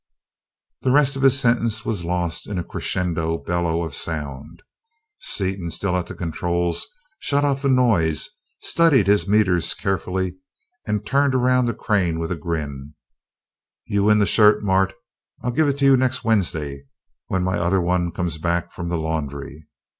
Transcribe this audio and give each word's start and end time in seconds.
The 0.81 0.89
rest 0.89 1.15
of 1.15 1.21
his 1.21 1.39
sentence 1.39 1.85
was 1.85 2.03
lost 2.03 2.47
in 2.47 2.57
a 2.57 2.63
crescendo 2.63 3.37
bellow 3.37 3.83
of 3.83 3.93
sound. 3.93 4.63
Seaton, 5.19 5.69
still 5.69 5.95
at 5.95 6.07
the 6.07 6.15
controls, 6.15 6.87
shut 7.19 7.45
off 7.45 7.61
the 7.61 7.69
noise, 7.69 8.27
studied 8.63 9.05
his 9.05 9.27
meters 9.27 9.75
carefully, 9.75 10.37
and 10.87 11.05
turned 11.05 11.35
around 11.35 11.67
to 11.67 11.75
Crane 11.75 12.17
with 12.17 12.31
a 12.31 12.35
grin. 12.35 12.95
"You 13.85 14.05
win 14.05 14.17
the 14.17 14.25
shirt, 14.25 14.63
Mart. 14.63 14.93
I'll 15.43 15.51
give 15.51 15.67
it 15.67 15.77
to 15.77 15.85
you 15.85 15.95
next 15.95 16.23
Wednesday, 16.23 16.85
when 17.27 17.43
my 17.43 17.59
other 17.59 17.79
one 17.79 18.11
comes 18.11 18.39
back 18.39 18.71
from 18.71 18.89
the 18.89 18.97
laundry. 18.97 19.67